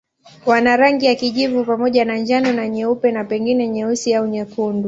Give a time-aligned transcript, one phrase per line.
[0.45, 4.79] Wana rangi ya kijivu pamoja na njano na nyeupe na pengine nyeusi au nyekundu.